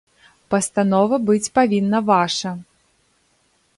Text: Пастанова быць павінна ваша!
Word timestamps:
Пастанова 0.53 1.19
быць 1.29 1.51
павінна 1.59 1.97
ваша! 2.11 2.51